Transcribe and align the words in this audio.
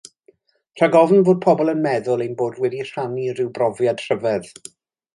Rhag 0.79 0.97
ofn 1.01 1.21
bod 1.27 1.43
pobl 1.43 1.71
yn 1.75 1.85
meddwl 1.85 2.25
ein 2.27 2.35
bod 2.41 2.59
wedi 2.65 2.83
rhannu 2.93 3.29
rhyw 3.41 3.55
brofiad 3.61 4.07
rhyfedd. 4.09 4.55